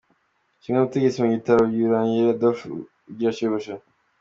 Ushinzwe 0.57 0.79
ubutegetsi 0.81 1.17
mu 1.23 1.27
bitaro 1.35 1.61
bya 1.73 1.85
Ruhengeri 1.91 2.29
Adolphe 2.35 2.65
Ugirashebuja. 3.09 3.73